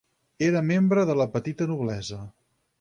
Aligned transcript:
Era 0.45 0.63
membre 0.69 1.05
de 1.11 1.17
la 1.21 1.29
petita 1.37 1.71
noblesa. 1.75 2.21